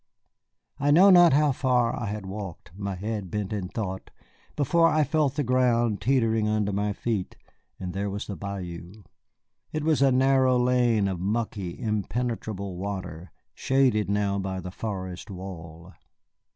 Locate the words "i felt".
4.87-5.35